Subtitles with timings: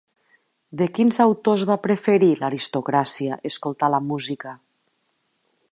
[0.81, 4.57] De quins autors va preferir l'aristocràcia escoltar la música?